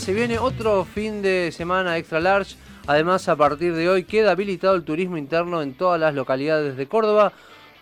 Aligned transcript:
Se 0.00 0.14
viene 0.14 0.38
otro 0.38 0.86
fin 0.86 1.20
de 1.20 1.52
semana 1.52 1.98
extra 1.98 2.20
large. 2.20 2.56
Además, 2.86 3.28
a 3.28 3.36
partir 3.36 3.74
de 3.74 3.90
hoy 3.90 4.04
queda 4.04 4.30
habilitado 4.30 4.74
el 4.74 4.82
turismo 4.82 5.18
interno 5.18 5.60
en 5.60 5.74
todas 5.74 6.00
las 6.00 6.14
localidades 6.14 6.78
de 6.78 6.88
Córdoba. 6.88 7.34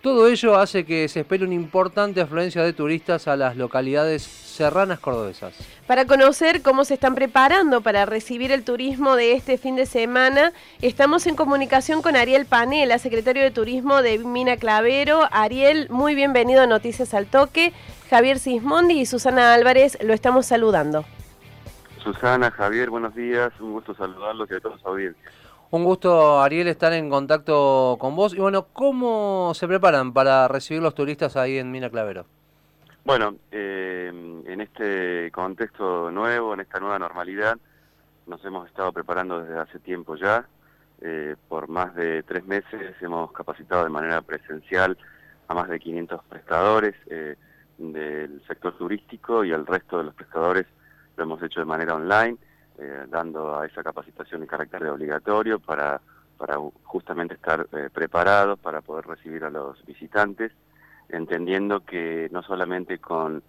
Todo 0.03 0.27
ello 0.27 0.59
hace 0.59 0.85
que 0.85 1.09
se 1.09 1.21
espere 1.21 1.45
una 1.45 1.55
importante 1.55 2.21
afluencia 2.21 2.65
de 2.65 2.73
turistas 2.73 3.29
a 3.29 3.37
las 3.37 3.57
localidades 3.57 4.25
serranas 4.25 4.99
cordobesas. 4.99 5.55
Para 5.87 6.07
conocer 6.07 6.61
cómo 6.61 6.85
se 6.85 6.95
están 6.95 7.15
preparando 7.15 7.83
para 7.83 8.05
recibir 8.05 8.51
el 8.51 8.65
turismo 8.65 9.15
de 9.15 9.33
este 9.33 9.57
fin 9.57 9.77
de 9.77 9.87
semana, 9.87 10.53
estamos 10.83 11.25
en 11.29 11.37
comunicación 11.37 12.03
con 12.03 12.17
Ariel 12.17 12.47
Panela, 12.47 12.99
secretario 12.99 13.45
de 13.45 13.53
Turismo 13.53 14.03
de 14.03 14.19
Mina 14.19 14.57
Clavero. 14.57 15.29
Ariel, 15.31 15.87
muy 15.89 16.17
bienvenido 16.17 16.63
a 16.63 16.67
Noticias 16.67 17.15
al 17.15 17.27
Toque. 17.27 17.73
Javier 18.11 18.41
Sismondi 18.41 18.99
y 18.99 19.07
Susana 19.07 19.55
Álvarez 19.55 19.97
lo 20.03 20.13
estamos 20.13 20.47
saludando. 20.47 21.05
Susana, 22.13 22.51
Javier, 22.51 22.89
buenos 22.89 23.15
días, 23.15 23.53
un 23.61 23.73
gusto 23.73 23.95
saludarlos 23.95 24.51
y 24.51 24.55
a 24.55 24.61
todos 24.61 24.77
los 24.77 24.87
audiencia. 24.87 25.31
Un 25.71 25.85
gusto, 25.85 26.41
Ariel, 26.41 26.69
estar 26.69 26.91
en 26.95 27.11
contacto 27.11 27.99
con 28.01 28.17
vos. 28.17 28.33
Y 28.33 28.39
bueno, 28.39 28.69
¿cómo 28.73 29.53
se 29.53 29.69
preparan 29.69 30.15
para 30.15 30.49
recibir 30.49 30.83
los 30.83 30.95
turistas 30.95 31.37
ahí 31.37 31.59
en 31.59 31.71
Mina 31.71 31.91
Clavero? 31.91 32.25
Bueno, 33.05 33.37
eh, 33.53 34.09
en 34.09 34.61
este 34.63 35.31
contexto 35.33 36.11
nuevo, 36.11 36.55
en 36.55 36.61
esta 36.61 36.81
nueva 36.81 36.99
normalidad, 36.99 37.59
nos 38.27 38.43
hemos 38.43 38.67
estado 38.69 38.91
preparando 38.91 39.43
desde 39.43 39.59
hace 39.59 39.79
tiempo 39.79 40.17
ya. 40.17 40.47
Eh, 41.03 41.37
por 41.47 41.69
más 41.69 41.95
de 41.95 42.23
tres 42.23 42.47
meses 42.47 42.97
hemos 43.03 43.33
capacitado 43.33 43.85
de 43.85 43.91
manera 43.91 44.23
presencial 44.23 44.97
a 45.47 45.53
más 45.53 45.69
de 45.69 45.79
500 45.79 46.23
prestadores 46.25 46.95
eh, 47.11 47.37
del 47.77 48.43
sector 48.49 48.79
turístico 48.79 49.45
y 49.45 49.53
al 49.53 49.67
resto 49.67 49.99
de 49.99 50.05
los 50.05 50.15
prestadores 50.15 50.65
lo 51.19 51.25
hemos 51.25 51.43
hecho 51.43 51.61
de 51.61 51.67
manera 51.67 51.95
online, 51.95 52.39
eh, 52.79 53.05
dando 53.09 53.59
a 53.59 53.67
esa 53.67 53.83
capacitación 53.83 54.43
el 54.43 54.49
carácter 54.49 54.85
de 54.85 54.91
obligatorio 54.91 55.59
para, 55.59 56.01
para 56.39 56.57
justamente 56.85 57.35
estar 57.35 57.67
eh, 57.73 57.91
preparados 57.93 58.59
para 58.61 58.81
poder 58.81 59.07
recibir 59.07 59.45
a 59.45 59.51
los 59.51 59.85
visitantes, 59.85 60.53
entendiendo 61.09 61.85
que 61.85 62.29
no 62.31 62.43
solamente 62.43 62.99
con, 62.99 63.43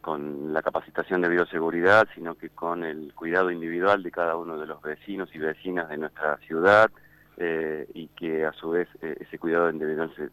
con 0.00 0.52
la 0.52 0.62
capacitación 0.62 1.20
de 1.20 1.28
bioseguridad, 1.28 2.08
sino 2.14 2.34
que 2.36 2.48
con 2.48 2.84
el 2.84 3.12
cuidado 3.14 3.50
individual 3.50 4.02
de 4.02 4.10
cada 4.10 4.36
uno 4.36 4.58
de 4.58 4.66
los 4.66 4.80
vecinos 4.80 5.28
y 5.34 5.38
vecinas 5.38 5.88
de 5.90 5.98
nuestra 5.98 6.38
ciudad, 6.38 6.90
eh, 7.36 7.86
y 7.94 8.08
que 8.08 8.44
a 8.44 8.52
su 8.52 8.70
vez 8.70 8.88
ese 9.00 9.38
cuidado 9.38 9.70
individual 9.70 10.12
se, 10.14 10.28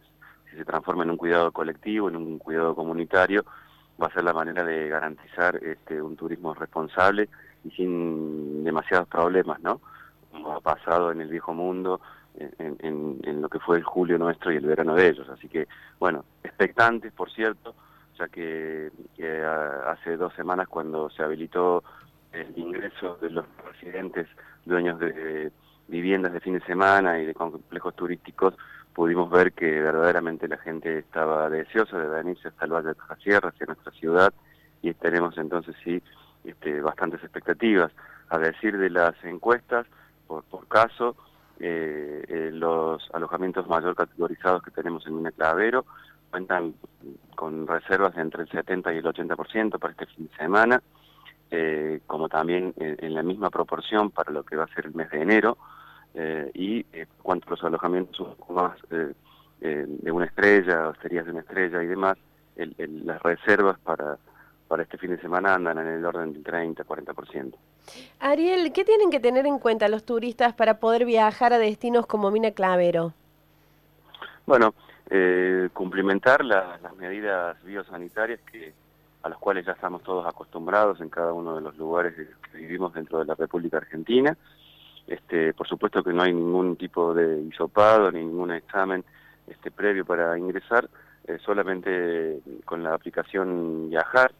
se 0.55 0.65
transforma 0.65 1.03
en 1.03 1.11
un 1.11 1.17
cuidado 1.17 1.52
colectivo, 1.52 2.09
en 2.09 2.15
un 2.15 2.39
cuidado 2.39 2.75
comunitario, 2.75 3.45
va 4.01 4.07
a 4.07 4.13
ser 4.13 4.23
la 4.23 4.33
manera 4.33 4.63
de 4.63 4.89
garantizar 4.89 5.55
este, 5.57 6.01
un 6.01 6.15
turismo 6.15 6.53
responsable 6.53 7.29
y 7.63 7.71
sin 7.71 8.63
demasiados 8.63 9.07
problemas, 9.07 9.59
¿no? 9.61 9.81
Como 10.31 10.53
ha 10.53 10.61
pasado 10.61 11.11
en 11.11 11.21
el 11.21 11.29
viejo 11.29 11.53
mundo, 11.53 11.99
en, 12.39 13.41
lo 13.41 13.49
que 13.49 13.59
fue 13.59 13.77
el 13.77 13.83
julio 13.83 14.17
nuestro 14.17 14.51
y 14.51 14.57
el 14.57 14.65
verano 14.65 14.95
de 14.95 15.09
ellos. 15.09 15.27
Así 15.29 15.47
que, 15.47 15.67
bueno, 15.99 16.25
expectantes, 16.43 17.11
por 17.13 17.31
cierto, 17.31 17.75
ya 18.17 18.27
que, 18.27 18.91
hace 19.87 20.17
dos 20.17 20.33
semanas 20.33 20.67
cuando 20.67 21.09
se 21.09 21.23
habilitó 21.23 21.83
el 22.31 22.57
ingreso 22.57 23.17
de 23.21 23.29
los 23.31 23.45
residentes 23.65 24.27
dueños 24.65 24.99
de 24.99 25.51
viviendas 25.87 26.33
de 26.33 26.41
fin 26.41 26.53
de 26.53 26.65
semana 26.65 27.19
y 27.19 27.25
de 27.25 27.33
complejos 27.33 27.95
turísticos, 27.95 28.55
pudimos 28.97 29.29
ver 29.29 29.53
que 29.53 29.79
verdaderamente 29.79 30.47
la 30.47 30.57
gente 30.57 30.97
estaba 30.97 31.51
deseosa 31.51 31.99
de 31.99 32.07
venirse 32.07 32.47
hasta 32.47 32.65
el 32.65 32.71
Valle 32.71 32.87
de 32.87 32.95
Sierra, 33.23 33.49
hacia 33.49 33.67
nuestra 33.67 33.91
ciudad, 33.91 34.33
y 34.81 34.91
tenemos 34.95 35.37
entonces 35.37 35.75
sí 35.83 36.01
este, 36.43 36.81
bastantes 36.81 37.21
expectativas. 37.21 37.91
A 38.29 38.39
decir 38.39 38.75
de 38.75 38.89
las 38.89 39.13
encuestas, 39.23 39.85
por, 40.25 40.67
caso, 40.67 41.15
eh, 41.59 42.25
eh, 42.27 42.49
los 42.51 43.07
alojamientos 43.13 43.67
mayor 43.67 43.95
categorizados 43.95 44.63
que 44.63 44.71
tenemos 44.71 45.05
en 45.05 45.17
Mina 45.17 45.31
Clavero 45.31 45.85
cuentan 46.31 46.73
con 47.36 47.67
reservas 47.67 48.15
de 48.15 48.21
entre 48.21 48.41
el 48.41 48.49
70 48.49 48.95
y 48.95 48.97
el 48.97 49.05
80% 49.05 49.77
para 49.77 49.91
este 49.91 50.07
fin 50.07 50.27
de 50.27 50.37
semana, 50.37 50.81
eh, 51.52 52.02
como 52.07 52.30
también 52.30 52.73
en 52.77 53.13
la 53.13 53.21
misma 53.21 53.52
proporción 53.52 54.09
para 54.09 54.31
lo 54.31 54.43
que 54.43 54.55
va 54.55 54.63
a 54.63 54.73
ser 54.73 54.87
el 54.87 54.95
mes 54.95 55.11
de 55.11 55.21
enero, 55.21 55.55
eh, 56.20 56.50
y 56.55 56.80
eh, 56.94 57.05
cuanto 57.22 57.45
a 57.45 57.52
los 57.52 57.64
alojamientos 57.64 58.20
un 58.20 58.33
poco 58.33 58.54
más 58.54 58.76
eh, 58.89 59.14
de 59.60 60.11
una 60.11 60.26
estrella, 60.26 60.89
hosterías 60.89 61.26
de 61.26 61.32
una 61.32 61.42
estrella 61.42 61.83
y 61.83 61.86
demás, 61.86 62.17
las 62.55 63.22
reservas 63.22 63.78
para, 63.78 64.17
para 64.67 64.82
este 64.82 64.98
fin 64.98 65.11
de 65.11 65.22
semana 65.22 65.54
andan 65.54 65.78
en 65.78 65.88
el 65.88 66.04
orden 66.04 66.33
del 66.33 66.44
30-40%. 66.44 67.54
Ariel, 68.20 68.73
¿qué 68.73 68.83
tienen 68.83 69.11
que 69.11 69.20
tener 69.20 69.45
en 69.45 69.60
cuenta 69.60 69.88
los 69.89 70.05
turistas 70.05 70.55
para 70.55 70.80
poder 70.80 71.05
viajar 71.05 71.54
a 71.54 71.60
destinos 71.60 72.08
como 72.08 72.32
Mina 72.32 72.49
Clavero? 72.49 73.14
Bueno, 74.48 74.73
cumplimentar 75.73 76.44
las 76.44 76.95
medidas 76.98 77.64
biosanitarias 77.64 78.39
que 78.52 78.73
a 79.22 79.30
las 79.30 79.38
cuales 79.38 79.66
ya 79.67 79.73
estamos 79.73 80.02
todos 80.02 80.26
acostumbrados 80.26 80.99
en 80.99 81.10
cada 81.10 81.34
uno 81.34 81.55
de 81.55 81.61
los 81.61 81.78
lugares 81.78 82.16
que 82.16 82.58
vivimos 82.58 82.94
dentro 82.94 83.20
de 83.20 83.26
la 83.26 83.36
República 83.36 83.78
Argentina. 83.78 84.36
Este, 85.07 85.53
por 85.53 85.67
supuesto 85.67 86.03
que 86.03 86.11
no 86.11 86.23
hay 86.23 86.33
ningún 86.33 86.75
tipo 86.75 87.13
de 87.13 87.41
hisopado 87.41 88.11
ni 88.11 88.19
ningún 88.19 88.51
examen 88.51 89.05
este, 89.47 89.71
previo 89.71 90.05
para 90.05 90.37
ingresar, 90.37 90.89
eh, 91.25 91.37
solamente 91.43 92.41
con 92.65 92.83
la 92.83 92.93
aplicación 92.93 93.89
Viajar 93.89 94.33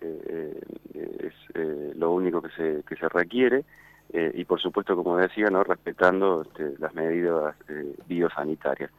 eh, 0.00 0.60
eh, 0.94 1.30
es 1.30 1.96
lo 1.96 2.12
único 2.12 2.42
que 2.42 2.50
se, 2.50 3.08
requiere 3.08 3.64
y 4.12 4.44
por 4.44 4.60
supuesto, 4.60 4.96
como 4.96 5.16
decía, 5.16 5.46
no 5.50 5.64
respetando 5.64 6.42
este, 6.42 6.78
las 6.78 6.94
medidas 6.94 7.54
biosanitarias. 8.06 8.90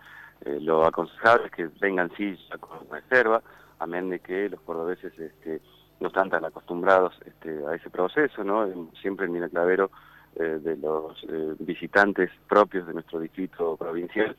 lo 0.61 0.85
aconsejable 0.85 1.45
es 1.45 1.51
que 1.51 1.69
vengan 1.79 2.11
sí 2.17 2.37
con 2.59 2.89
reserva, 2.89 3.41
amén 3.79 4.09
de 4.09 4.19
que 4.19 4.49
los 4.49 4.59
cordobeses 4.61 5.17
este, 5.17 5.61
no 5.99 6.07
están 6.07 6.29
tan 6.29 6.43
acostumbrados 6.43 7.17
este, 7.25 7.65
a 7.65 7.75
ese 7.75 7.89
proceso, 7.89 8.43
¿no? 8.43 8.67
Siempre 9.01 9.25
en 9.25 9.33
Mina 9.33 9.49
Clavero 9.49 9.89
eh, 10.37 10.59
de 10.61 10.75
los 10.75 11.23
eh, 11.29 11.55
visitantes 11.59 12.29
propios 12.49 12.85
de 12.85 12.93
nuestro 12.93 13.21
distrito 13.21 13.77
provincial. 13.77 14.35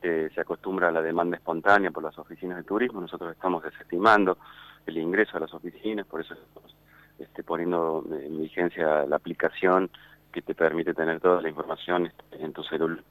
Eh, 0.00 0.30
se 0.34 0.40
acostumbra 0.40 0.88
a 0.88 0.90
la 0.90 1.02
demanda 1.02 1.36
espontánea 1.36 1.90
por 1.90 2.02
las 2.02 2.18
oficinas 2.18 2.56
de 2.56 2.62
turismo, 2.62 3.00
nosotros 3.00 3.32
estamos 3.32 3.62
desestimando 3.62 4.38
el 4.86 4.96
ingreso 4.96 5.36
a 5.36 5.40
las 5.40 5.52
oficinas, 5.52 6.06
por 6.06 6.22
eso 6.22 6.32
estamos 6.32 6.74
este, 7.18 7.42
poniendo 7.42 8.06
en 8.10 8.40
vigencia 8.40 9.04
la 9.04 9.16
aplicación 9.16 9.90
que 10.32 10.40
te 10.40 10.54
permite 10.54 10.94
tener 10.94 11.20
toda 11.20 11.42
la 11.42 11.50
información 11.50 12.06
este, 12.06 12.42
en 12.42 12.52
tu 12.54 12.62
celular 12.62 13.04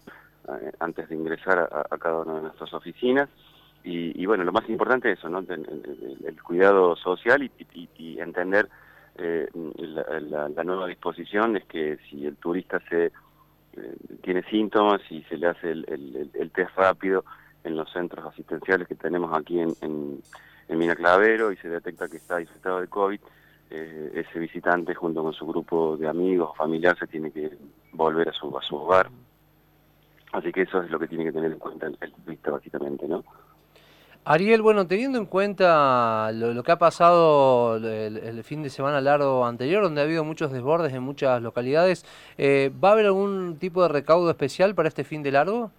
antes 0.79 1.09
de 1.09 1.15
ingresar 1.15 1.59
a, 1.59 1.97
cada 1.97 2.21
una 2.21 2.35
de 2.35 2.41
nuestras 2.43 2.73
oficinas. 2.73 3.29
Y, 3.83 4.25
bueno, 4.25 4.43
lo 4.43 4.51
más 4.51 4.67
importante 4.69 5.11
es 5.11 5.19
eso, 5.19 5.29
¿no? 5.29 5.39
el, 5.39 6.41
cuidado 6.41 6.95
social 6.95 7.49
y 7.67 8.19
entender 8.19 8.69
eh, 9.17 9.47
la, 9.53 10.63
nueva 10.63 10.87
disposición 10.87 11.57
es 11.57 11.65
que 11.65 11.97
si 12.09 12.25
el 12.25 12.35
turista 12.37 12.79
se 12.87 13.05
eh, 13.05 13.11
tiene 14.21 14.43
síntomas 14.43 15.01
y 15.09 15.23
se 15.23 15.37
le 15.37 15.47
hace 15.47 15.71
el, 15.71 16.51
test 16.53 16.75
rápido 16.75 17.25
en 17.63 17.75
los 17.75 17.91
centros 17.91 18.25
asistenciales 18.25 18.87
que 18.87 18.95
tenemos 18.95 19.35
aquí 19.35 19.59
en, 19.59 19.73
en, 19.81 20.95
Clavero 20.95 21.51
y 21.51 21.57
se 21.57 21.69
detecta 21.69 22.07
que 22.07 22.17
está 22.17 22.41
infectado 22.41 22.81
de 22.81 22.87
COVID, 22.87 23.19
eh, 23.69 24.11
ese 24.13 24.39
visitante 24.39 24.93
junto 24.93 25.23
con 25.23 25.33
su 25.33 25.45
grupo 25.45 25.97
de 25.97 26.07
amigos 26.07 26.49
o 26.51 26.55
familiares 26.55 26.99
se 26.99 27.07
tiene 27.07 27.31
que 27.31 27.51
volver 27.91 28.29
a 28.29 28.33
su, 28.33 28.55
a 28.57 28.61
su 28.61 28.75
hogar. 28.75 29.09
Así 30.33 30.51
que 30.51 30.61
eso 30.61 30.81
es 30.81 30.91
lo 30.91 30.99
que 30.99 31.07
tiene 31.07 31.25
que 31.25 31.31
tener 31.31 31.51
en 31.51 31.59
cuenta 31.59 31.87
el 31.87 32.13
turista 32.23 32.51
básicamente, 32.51 33.07
¿no? 33.07 33.23
Ariel, 34.29 34.61
bueno, 34.61 34.85
teniendo 34.87 35.17
en 35.17 35.25
cuenta 35.25 36.29
lo, 36.33 36.61
que 36.61 36.71
ha 36.73 36.77
pasado 36.77 37.77
el, 37.77 38.43
fin 38.43 38.61
de 38.61 38.69
semana 38.69 38.99
largo 38.99 39.45
anterior, 39.45 39.81
donde 39.81 40.01
ha 40.01 40.03
habido 40.03 40.25
muchos 40.25 40.51
desbordes 40.51 40.93
en 40.93 41.01
muchas 41.01 41.41
localidades, 41.41 42.05
eh, 42.37 42.69
¿va 42.83 42.89
a 42.89 42.91
haber 42.91 43.05
algún 43.05 43.57
tipo 43.57 43.83
de 43.83 43.87
recaudo 43.87 44.29
especial 44.29 44.75
para 44.75 44.89
este 44.89 45.05
fin 45.05 45.23
de 45.23 45.31
largo? 45.31 45.71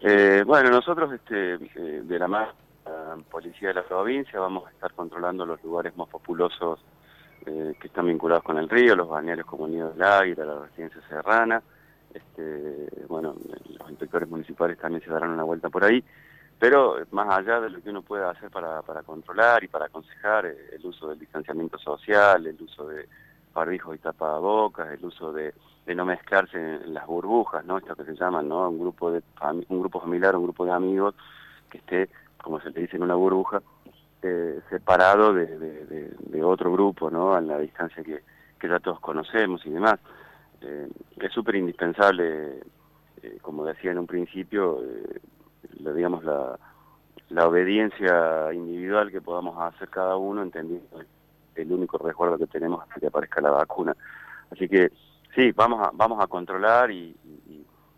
Eh, 0.00 0.42
bueno, 0.46 0.70
nosotros 0.70 1.12
este, 1.12 1.56
eh, 1.56 2.02
de 2.02 2.18
la 2.18 2.28
más 2.28 2.48
policía 3.30 3.68
de 3.68 3.74
la 3.74 3.82
provincia 3.82 4.40
vamos 4.40 4.66
a 4.66 4.70
estar 4.70 4.92
controlando 4.94 5.44
los 5.44 5.62
lugares 5.62 5.94
más 5.96 6.08
populosos 6.08 6.80
que 7.44 7.86
están 7.86 8.06
vinculados 8.06 8.42
con 8.42 8.56
el 8.56 8.68
río, 8.68 8.96
los 8.96 9.08
balnearios 9.08 9.46
como 9.46 9.68
Nido 9.68 9.90
del 9.90 10.02
Águila, 10.02 10.44
la 10.44 10.60
residencia 10.60 11.00
serrana. 11.08 11.62
Este, 12.12 12.88
bueno, 13.06 13.34
los 13.78 13.90
inspectores 13.90 14.28
municipales 14.28 14.78
también 14.78 15.02
se 15.02 15.10
darán 15.10 15.30
una 15.30 15.42
vuelta 15.42 15.68
por 15.68 15.84
ahí 15.84 16.02
pero 16.62 16.94
más 17.10 17.28
allá 17.28 17.60
de 17.60 17.70
lo 17.70 17.82
que 17.82 17.90
uno 17.90 18.02
pueda 18.02 18.30
hacer 18.30 18.48
para, 18.48 18.82
para 18.82 19.02
controlar 19.02 19.64
y 19.64 19.66
para 19.66 19.86
aconsejar 19.86 20.46
eh, 20.46 20.56
el 20.74 20.86
uso 20.86 21.08
del 21.08 21.18
distanciamiento 21.18 21.76
social, 21.76 22.46
el 22.46 22.62
uso 22.62 22.86
de 22.86 23.08
barbijos 23.52 23.96
y 23.96 23.98
tapabocas, 23.98 24.88
el 24.92 25.04
uso 25.04 25.32
de, 25.32 25.52
no 25.92 26.04
mezclarse 26.04 26.56
en, 26.56 26.94
las 26.94 27.04
burbujas, 27.04 27.64
¿no? 27.64 27.78
Esto 27.78 27.96
que 27.96 28.04
se 28.04 28.14
llaman, 28.14 28.48
¿no? 28.48 28.70
Un 28.70 28.78
grupo 28.78 29.10
de 29.10 29.24
un 29.70 29.80
grupo 29.80 29.98
familiar, 29.98 30.36
un 30.36 30.44
grupo 30.44 30.64
de 30.64 30.70
amigos 30.70 31.16
que 31.68 31.78
esté, 31.78 32.08
como 32.40 32.60
se 32.60 32.70
le 32.70 32.82
dice 32.82 32.94
en 32.94 33.02
una 33.02 33.16
burbuja, 33.16 33.60
eh, 34.22 34.60
separado 34.70 35.34
de, 35.34 36.44
otro 36.44 36.70
grupo, 36.70 37.10
¿no? 37.10 37.34
A 37.34 37.40
la 37.40 37.58
distancia 37.58 38.04
que, 38.04 38.22
ya 38.68 38.78
todos 38.78 39.00
conocemos 39.00 39.66
y 39.66 39.70
demás. 39.70 39.98
Eh, 40.60 40.88
es 41.16 41.32
súper 41.32 41.56
indispensable, 41.56 42.62
como 43.40 43.64
decía 43.64 43.90
en 43.90 43.98
un 43.98 44.06
principio, 44.06 44.80
digamos 45.78 46.24
la, 46.24 46.58
la 47.30 47.48
obediencia 47.48 48.52
individual 48.52 49.10
que 49.10 49.20
podamos 49.20 49.58
hacer 49.60 49.88
cada 49.88 50.16
uno, 50.16 50.42
entendiendo 50.42 51.02
el 51.54 51.72
único 51.72 51.98
resguardo 51.98 52.38
que 52.38 52.46
tenemos 52.46 52.82
hasta 52.82 53.00
que 53.00 53.06
aparezca 53.06 53.40
la 53.40 53.50
vacuna. 53.50 53.96
Así 54.50 54.68
que 54.68 54.90
sí, 55.34 55.52
vamos 55.52 55.86
a, 55.86 55.90
vamos 55.94 56.22
a 56.22 56.26
controlar 56.26 56.90
y, 56.90 57.16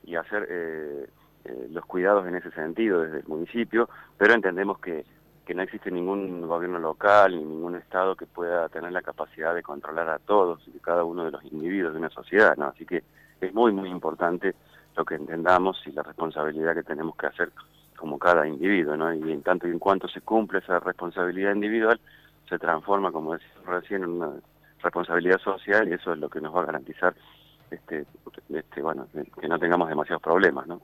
y, 0.05 0.17
hacer 0.17 0.47
eh, 0.49 1.09
eh, 1.45 1.69
los 1.73 1.85
cuidados 1.87 2.25
en 2.29 2.37
ese 2.37 2.53
sentido 2.53 3.01
desde 3.01 3.19
el 3.19 3.27
municipio, 3.27 3.89
pero 4.17 4.33
entendemos 4.33 4.79
que, 4.79 5.05
que 5.45 5.55
no 5.55 5.63
existe 5.63 5.91
ningún 5.91 6.47
gobierno 6.47 6.79
local 6.79 7.37
ni 7.37 7.43
ningún 7.43 7.75
estado 7.75 8.15
que 8.15 8.27
pueda 8.27 8.69
tener 8.69 8.93
la 8.93 9.03
capacidad 9.03 9.53
de 9.53 9.65
controlar 9.65 10.09
a 10.09 10.21
todos 10.21 10.63
y 10.69 10.79
cada 10.79 11.03
uno 11.03 11.25
de 11.25 11.33
los 11.33 11.45
individuos 11.45 11.93
de 11.93 11.99
una 11.99 12.11
sociedad, 12.11 12.57
¿no? 12.57 12.67
Así 12.67 12.87
que 12.87 13.03
es 13.41 13.53
muy, 13.53 13.73
muy 13.73 13.89
importante 13.89 14.55
lo 14.97 15.05
que 15.05 15.15
entendamos 15.15 15.83
y 15.87 15.93
la 15.93 16.03
responsabilidad 16.03 16.75
que 16.75 16.83
tenemos 16.83 17.17
que 17.17 17.27
hacer 17.27 17.51
como 17.97 18.19
cada 18.19 18.47
individuo, 18.47 18.97
¿no? 18.97 19.13
Y 19.13 19.33
en 19.33 19.43
tanto 19.43 19.67
y 19.67 19.71
en 19.71 19.79
cuanto 19.79 20.09
se 20.09 20.21
cumple 20.21 20.59
esa 20.59 20.81
responsabilidad 20.81 21.55
individual, 21.55 22.01
se 22.49 22.59
transforma, 22.59 23.13
como 23.13 23.33
decía 23.33 23.49
recién, 23.67 24.05
en 24.05 24.11
una 24.11 24.31
responsabilidad 24.83 25.39
social 25.39 25.89
y 25.89 25.95
eso 25.95 26.13
es 26.13 26.19
lo 26.19 26.29
que 26.29 26.41
nos 26.41 26.55
va 26.55 26.63
a 26.63 26.67
garantizar 26.67 27.15
este, 27.71 28.05
este 28.51 28.83
bueno, 28.83 29.07
que 29.41 29.49
no 29.49 29.59
tengamos 29.59 29.89
demasiados 29.89 30.23
problemas, 30.23 30.67
¿no? 30.67 30.81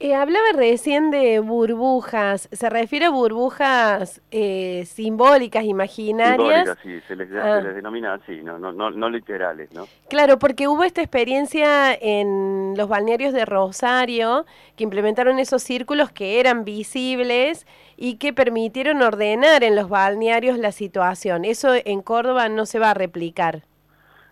Eh, 0.00 0.14
hablaba 0.14 0.44
recién 0.54 1.12
de 1.12 1.38
burbujas, 1.38 2.48
¿se 2.50 2.68
refiere 2.68 3.06
a 3.06 3.10
burbujas 3.10 4.20
eh, 4.32 4.84
simbólicas, 4.86 5.64
imaginarias? 5.64 6.66
Simbólicas, 6.66 6.78
sí, 6.82 7.00
se 7.06 7.14
les, 7.14 7.30
ah. 7.32 7.60
denomina 7.60 8.14
así, 8.14 8.42
no, 8.42 8.58
no, 8.58 8.72
no, 8.72 8.90
no, 8.90 9.08
literales, 9.08 9.72
¿no? 9.72 9.86
Claro, 10.08 10.40
porque 10.40 10.66
hubo 10.66 10.82
esta 10.82 11.00
experiencia 11.00 11.94
en 11.94 12.74
los 12.76 12.88
balnearios 12.88 13.32
de 13.32 13.44
Rosario, 13.44 14.46
que 14.76 14.82
implementaron 14.82 15.38
esos 15.38 15.62
círculos 15.62 16.10
que 16.10 16.40
eran 16.40 16.64
visibles 16.64 17.64
y 17.96 18.16
que 18.16 18.32
permitieron 18.32 19.00
ordenar 19.00 19.62
en 19.62 19.76
los 19.76 19.88
balnearios 19.88 20.58
la 20.58 20.72
situación. 20.72 21.44
Eso 21.44 21.72
en 21.72 22.02
Córdoba 22.02 22.48
no 22.48 22.66
se 22.66 22.80
va 22.80 22.90
a 22.90 22.94
replicar. 22.94 23.62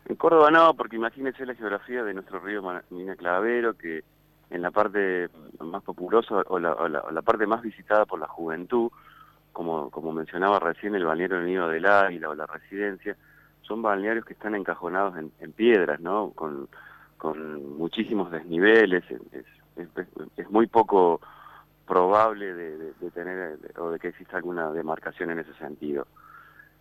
En 0.09 0.17
Córdoba 0.17 0.51
no, 0.51 0.75
porque 0.75 0.97
imagínense 0.97 1.47
la 1.47 1.55
geografía 1.55 2.03
de 2.03 2.15
nuestro 2.15 2.41
río 2.41 2.63
Mina 2.91 3.15
Clavero, 3.15 3.75
que 3.75 4.03
en 4.53 4.61
la 4.61 4.71
parte 4.71 5.31
más 5.61 5.83
populosa 5.83 6.43
o 6.47 6.59
la, 6.59 7.23
parte 7.23 7.47
más 7.47 7.63
visitada 7.63 8.05
por 8.05 8.21
la 8.21 8.29
juventud, 8.29 8.91
como, 9.53 9.91
como 9.91 10.13
mencionaba 10.13 10.59
recién 10.59 10.95
el 10.95 11.05
balneario 11.05 11.39
del 11.39 11.47
Nido 11.47 11.69
del 11.69 11.87
Águila 11.87 12.29
o 12.29 12.35
la 12.35 12.47
residencia, 12.47 13.17
son 13.63 13.81
balnearios 13.81 14.27
que 14.27 14.35
están 14.35 14.55
encajonados 14.55 15.15
en, 15.17 15.53
piedras, 15.53 16.01
¿no? 16.01 16.33
Con, 16.35 16.69
muchísimos 17.79 18.33
desniveles, 18.33 19.05
es, 19.31 19.45
es, 20.37 20.51
muy 20.51 20.67
poco 20.67 21.21
probable 21.87 22.53
de, 22.53 22.93
tener 23.15 23.59
o 23.79 23.91
de 23.91 23.99
que 24.01 24.09
exista 24.09 24.37
alguna 24.37 24.73
demarcación 24.73 25.31
en 25.31 25.39
ese 25.39 25.55
sentido. 25.55 26.07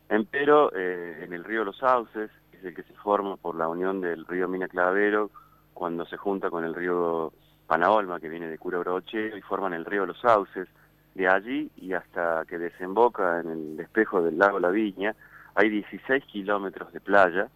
Empero, 0.10 0.72
eh, 0.76 1.22
en 1.24 1.34
el 1.34 1.44
río 1.44 1.64
Los 1.64 1.78
Sauces, 1.78 2.32
que 2.50 2.58
es 2.58 2.66
el 2.66 2.76
que 2.76 2.84
se 2.84 2.94
forma 2.96 3.38
por 3.38 3.56
la 3.56 3.68
unión 3.68 4.02
del 4.02 4.26
río 4.26 4.48
Mina 4.48 4.68
Clavero, 4.68 5.30
cuando 5.74 6.06
se 6.06 6.18
junta 6.18 6.50
con 6.50 6.64
el 6.64 6.74
río 6.74 7.32
Panaolma, 7.72 8.20
que 8.20 8.28
viene 8.28 8.50
de 8.50 8.58
Cura 8.58 8.80
Broche, 8.80 9.32
y 9.38 9.42
forman 9.44 9.72
el 9.74 9.86
río 9.86 10.06
Los 10.06 10.20
Sauces. 10.20 10.68
De 11.16 11.30
allí 11.30 11.72
y 11.78 11.94
hasta 11.94 12.44
que 12.46 12.58
desemboca 12.58 13.40
en 13.40 13.50
el 13.50 13.80
espejo 13.80 14.22
del 14.22 14.38
lago 14.38 14.60
La 14.60 14.72
Viña, 14.72 15.16
hay 15.56 15.70
16 15.70 16.26
kilómetros 16.26 16.92
de 16.92 17.00
playa, 17.00 17.48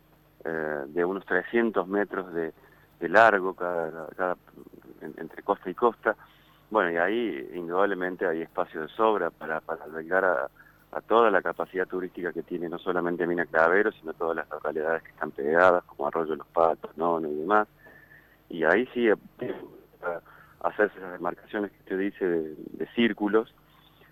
eh, 0.45 0.83
de 0.87 1.03
unos 1.03 1.25
300 1.25 1.85
metros 1.89 2.33
de, 2.33 2.53
largo 3.09 3.55
cada, 3.55 4.37
entre 5.01 5.43
costa 5.43 5.69
y 5.69 5.73
costa. 5.73 6.15
Bueno, 6.71 6.91
y 6.91 6.95
ahí 6.95 7.49
indudablemente 7.53 8.25
hay 8.25 8.41
espacio 8.41 8.83
de 8.83 8.87
sobra 8.87 9.31
para, 9.31 9.59
para 9.59 9.83
albergar 9.83 10.23
a, 10.23 11.01
toda 11.09 11.29
la 11.29 11.41
capacidad 11.41 11.85
turística 11.85 12.31
que 12.31 12.43
tiene 12.43 12.69
no 12.69 12.79
solamente 12.79 13.27
Mina 13.27 13.45
Clavero, 13.45 13.91
sino 13.91 14.13
todas 14.13 14.37
las 14.37 14.49
localidades 14.49 15.03
que 15.03 15.09
están 15.09 15.31
pegadas, 15.31 15.83
como 15.83 16.07
Arroyo 16.07 16.37
los 16.37 16.47
Patos, 16.47 16.95
Nono 16.95 17.27
y 17.27 17.35
demás. 17.35 17.67
Y 18.47 18.63
ahí 18.63 18.87
sí 18.93 19.09
esas 19.09 19.59
demarcaciones 21.17 21.71
que 21.71 21.79
usted 21.79 21.99
dice 21.99 22.25
de, 22.27 22.87
círculos, 22.95 23.53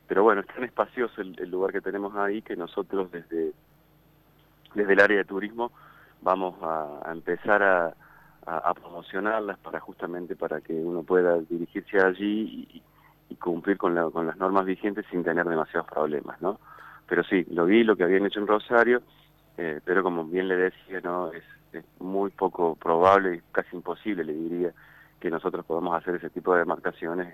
pero 0.08 0.24
bueno, 0.24 0.42
es 0.42 0.48
tan 0.48 0.64
espacioso 0.64 1.22
el, 1.22 1.50
lugar 1.50 1.72
que 1.72 1.82
tenemos 1.82 2.16
ahí 2.16 2.42
que 2.42 2.56
nosotros 2.56 3.12
desde, 3.12 3.54
desde 4.76 4.94
el 4.94 5.00
área 5.00 5.18
de 5.18 5.26
turismo 5.26 5.72
vamos 6.22 6.56
a, 6.62 7.12
empezar 7.12 7.64
a, 7.64 7.94
promocionarlas 8.74 9.58
para 9.60 9.80
justamente 9.80 10.36
para 10.36 10.60
que 10.60 10.74
uno 10.74 11.04
pueda 11.04 11.38
dirigirse 11.50 11.98
allí 12.00 12.68
y, 12.74 12.84
cumplir 13.40 13.78
con, 13.78 14.12
con 14.12 14.28
las 14.28 14.38
normas 14.38 14.66
vigentes 14.66 15.06
sin 15.10 15.24
tener 15.24 15.46
demasiados 15.46 15.90
problemas, 15.90 16.40
¿no? 16.40 16.60
Pero 17.08 17.24
sí, 17.24 17.46
lo 17.50 17.66
vi, 17.66 17.84
lo 17.84 17.96
que 17.96 18.04
habían 18.04 18.26
hecho 18.26 18.40
en 18.40 18.48
Rosario, 18.48 19.02
eh, 19.58 19.80
pero 19.84 20.04
como 20.04 20.26
bien 20.26 20.48
le 20.48 20.56
decía, 20.56 21.02
no 21.02 21.32
es, 21.32 21.44
es 21.74 21.84
muy 22.00 22.30
poco 22.32 22.76
probable, 22.76 23.42
casi 23.52 23.76
imposible, 23.76 24.24
le 24.24 24.34
diría, 24.34 24.74
que 25.24 25.32
nosotros 25.32 25.66
podamos 25.66 25.96
hacer 25.96 26.16
ese 26.16 26.30
tipo 26.30 26.52
de 26.52 26.60
demarcaciones 26.60 27.34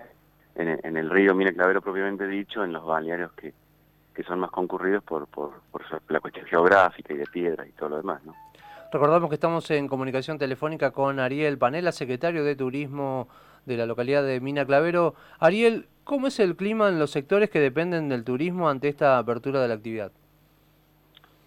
en, 0.54 0.96
el 0.96 1.10
río 1.10 1.34
Mina 1.34 1.52
Clavero 1.52 1.82
propiamente 1.82 2.24
dicho, 2.28 2.62
en 2.62 2.72
los 2.72 2.86
balnearios 2.86 3.32
que, 3.32 3.52
que 4.14 4.22
son 4.22 4.38
más 4.38 4.52
concurridos 4.52 5.02
por, 5.02 5.26
por, 5.26 5.60
por, 5.72 5.82
la 6.08 6.20
cuestión 6.20 6.46
geográfica 6.46 7.12
y 7.12 7.16
de 7.16 7.26
piedras 7.26 7.66
y 7.66 7.72
todo 7.72 7.88
lo 7.88 7.96
demás. 7.96 8.22
¿no? 8.24 8.36
Recordamos 8.92 9.28
que 9.28 9.34
estamos 9.34 9.68
en 9.72 9.88
comunicación 9.88 10.38
telefónica 10.38 10.92
con 10.92 11.18
Ariel 11.18 11.58
Panela, 11.58 11.90
secretario 11.90 12.44
de 12.44 12.54
Turismo 12.54 13.26
de 13.66 13.76
la 13.76 13.86
localidad 13.86 14.22
de 14.22 14.38
Mina 14.38 14.64
Clavero. 14.64 15.16
Ariel, 15.40 15.88
¿cómo 16.04 16.28
es 16.28 16.38
el 16.38 16.54
clima 16.54 16.90
en 16.90 17.00
los 17.00 17.10
sectores 17.10 17.50
que 17.50 17.58
dependen 17.58 18.08
del 18.08 18.22
turismo 18.22 18.68
ante 18.68 18.86
esta 18.86 19.18
apertura 19.18 19.60
de 19.60 19.66
la 19.66 19.74
actividad? 19.74 20.12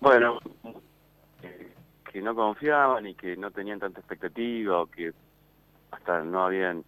Bueno, 0.02 0.40
que 2.12 2.22
no 2.22 2.36
confiaban 2.36 3.08
y 3.08 3.16
que 3.16 3.38
no 3.38 3.50
tenían 3.50 3.80
tanta 3.80 4.02
expectativa 4.02 4.82
o 4.82 4.88
que 4.88 5.14
hasta 5.94 6.24
no 6.24 6.46
habían 6.46 6.84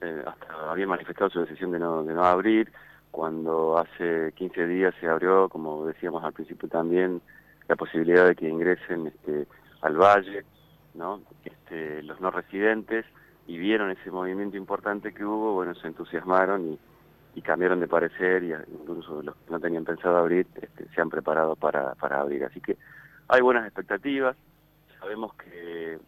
eh, 0.00 0.22
hasta 0.24 0.70
habían 0.70 0.88
manifestado 0.90 1.30
su 1.30 1.40
decisión 1.40 1.72
de 1.72 1.78
no, 1.78 2.04
de 2.04 2.14
no 2.14 2.24
abrir, 2.24 2.70
cuando 3.10 3.78
hace 3.78 4.32
15 4.36 4.66
días 4.66 4.94
se 5.00 5.08
abrió, 5.08 5.48
como 5.48 5.84
decíamos 5.86 6.22
al 6.22 6.32
principio 6.32 6.68
también, 6.68 7.20
la 7.66 7.76
posibilidad 7.76 8.26
de 8.26 8.36
que 8.36 8.48
ingresen 8.48 9.08
este, 9.08 9.46
al 9.82 9.96
valle, 9.96 10.44
¿no? 10.94 11.20
Este, 11.44 12.02
los 12.02 12.20
no 12.20 12.30
residentes, 12.30 13.06
y 13.46 13.58
vieron 13.58 13.90
ese 13.90 14.10
movimiento 14.10 14.56
importante 14.56 15.12
que 15.12 15.24
hubo, 15.24 15.54
bueno, 15.54 15.74
se 15.74 15.88
entusiasmaron 15.88 16.78
y, 17.34 17.42
cambiaron 17.42 17.78
de 17.78 17.86
parecer, 17.86 18.42
y 18.42 18.52
incluso 18.72 19.22
los 19.22 19.36
que 19.36 19.50
no 19.52 19.60
tenían 19.60 19.84
pensado 19.84 20.16
abrir, 20.16 20.44
este, 20.60 20.88
se 20.88 21.00
han 21.00 21.08
preparado 21.08 21.54
para, 21.54 21.94
para 21.94 22.20
abrir. 22.20 22.44
Así 22.44 22.60
que 22.60 22.76
hay 23.28 23.40
buenas 23.40 23.64
expectativas, 23.64 24.36
sabemos 24.98 25.34
que 25.34 26.00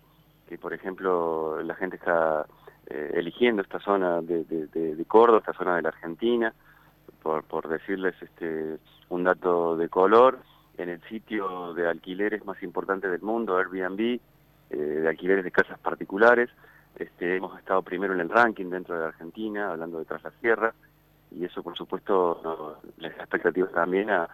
que 0.51 0.59
por 0.59 0.75
ejemplo 0.75 1.63
la 1.63 1.77
gente 1.77 1.95
está 1.95 2.45
eh, 2.89 3.13
eligiendo 3.15 3.63
esta 3.63 3.79
zona 3.79 4.21
de, 4.21 4.45
de, 4.45 5.05
Córdoba, 5.07 5.39
esta 5.39 5.53
zona 5.53 5.77
de 5.77 5.83
la 5.83 5.91
Argentina, 5.91 6.53
por, 7.23 7.45
por 7.45 7.69
decirles 7.69 8.17
este 8.21 8.79
un 9.11 9.25
dato 9.25 9.77
de 9.77 9.89
color, 9.89 10.41
en 10.77 10.89
el 10.89 11.01
sitio 11.03 11.73
de 11.75 11.89
alquileres 11.89 12.45
más 12.45 12.61
importante 12.65 13.09
del 13.09 13.23
mundo, 13.23 13.57
Airbnb, 13.57 14.19
eh, 14.71 14.77
de 14.77 15.09
alquileres 15.09 15.45
de 15.45 15.53
casas 15.53 15.79
particulares, 15.79 16.51
este, 16.97 17.37
hemos 17.37 17.57
estado 17.57 17.83
primero 17.83 18.13
en 18.13 18.21
el 18.21 18.29
ranking 18.29 18.71
dentro 18.71 18.99
de 18.99 19.07
Argentina, 19.07 19.71
hablando 19.71 19.99
de 19.99 20.05
Tras 20.05 20.25
la 20.25 20.33
Sierra, 20.41 20.75
y 21.31 21.45
eso 21.45 21.63
por 21.63 21.77
supuesto 21.77 22.41
no, 22.43 22.91
les 22.99 23.17
da 23.17 23.23
expectativas 23.23 23.71
también 23.73 24.11
a, 24.11 24.29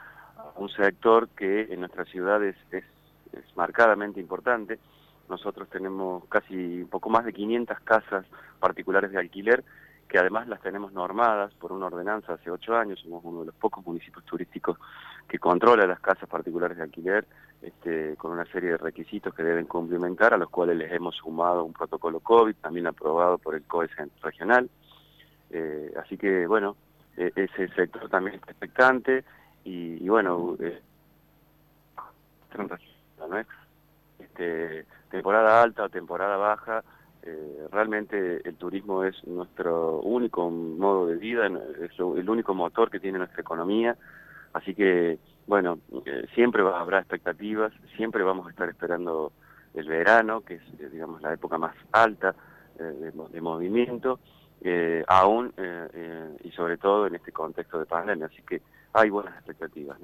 un 0.57 0.71
sector 0.71 1.29
que 1.31 1.63
en 1.71 1.81
nuestras 1.81 2.09
ciudades 2.09 2.57
es, 2.71 2.85
es 3.33 3.57
marcadamente 3.57 4.21
importante, 4.21 4.79
nosotros 5.29 5.69
tenemos 5.69 6.25
casi 6.29 6.83
un 6.83 6.89
poco 6.89 7.11
más 7.11 7.25
de 7.25 7.33
500 7.33 7.81
casas 7.81 8.27
particulares 8.61 9.11
de 9.11 9.19
alquiler 9.19 9.65
que 10.09 10.19
además 10.19 10.47
las 10.49 10.61
tenemos 10.61 10.93
normadas 10.93 11.53
por 11.55 11.73
una 11.73 11.87
ordenanza 11.87 12.35
hace 12.35 12.51
ocho 12.51 12.77
años, 12.77 13.01
somos 13.01 13.25
uno 13.25 13.41
de 13.41 13.47
los 13.47 13.55
pocos 13.55 13.85
municipios 13.85 14.25
turísticos 14.25 14.79
que 15.29 15.39
controla 15.39 15.87
las 15.87 16.01
casas 16.01 16.29
particulares 16.29 16.77
de 16.77 16.85
alquiler 16.85 17.27
este, 17.61 18.15
con 18.17 18.31
una 18.31 18.45
serie 18.47 18.71
de 18.71 18.77
requisitos 18.77 19.35
que 19.35 19.43
deben 19.43 19.67
cumplimentar, 19.67 20.33
a 20.35 20.39
los 20.39 20.49
cuales 20.49 20.77
les 20.77 20.93
hemos 20.93 21.17
sumado 21.17 21.65
un 21.65 21.73
protocolo 21.73 22.21
COVID, 22.21 22.55
también 22.57 22.87
aprobado 22.87 23.39
por 23.39 23.55
el 23.55 23.65
COE 23.65 23.89
regional. 24.23 24.71
Eh, 25.51 25.93
así 26.01 26.17
que, 26.17 26.47
bueno, 26.47 26.77
e, 27.17 27.33
ese 27.35 27.69
sector 27.75 28.09
también 28.09 28.37
está 28.37 28.53
expectante 28.53 29.25
y, 29.65 30.09
bueno, 30.09 30.57
eh, 30.61 30.81
¿no? 32.57 33.37
Este, 34.37 34.85
temporada 35.11 35.63
alta 35.63 35.85
o 35.85 35.89
temporada 35.89 36.37
baja, 36.37 36.85
eh, 37.23 37.69
realmente 37.73 38.47
el 38.47 38.57
turismo 38.57 39.03
es 39.03 39.17
nuestro 39.27 40.01
único 40.01 40.51
modo 40.51 41.07
de 41.07 41.17
vida, 41.17 41.47
es 41.47 41.99
el 41.99 42.29
único 42.29 42.55
motor 42.55 42.91
que 42.91 43.01
tiene 43.01 43.19
nuestra 43.19 43.41
economía, 43.41 43.97
así 44.53 44.75
que, 44.75 45.19
bueno, 45.47 45.79
eh, 46.05 46.27
siempre 46.35 46.63
habrá 46.63 46.99
expectativas, 46.99 47.73
siempre 47.97 48.23
vamos 48.23 48.47
a 48.47 48.51
estar 48.51 48.69
esperando 48.69 49.33
el 49.75 49.89
verano, 49.89 50.43
que 50.43 50.55
es, 50.55 50.93
digamos, 50.93 51.23
la 51.23 51.33
época 51.33 51.57
más 51.57 51.75
alta 51.93 52.35
de, 52.79 53.41
movimiento, 53.41 54.19
aún 55.07 55.53
y 56.43 56.51
sobre 56.53 56.77
todo 56.77 57.07
en 57.07 57.15
este 57.15 57.33
contexto 57.33 57.79
de 57.79 57.87
pandemia. 57.87 58.27
Así 58.27 58.43
que 58.43 58.61
hay 58.93 59.11
buenas 59.11 59.35
expectativas. 59.35 59.95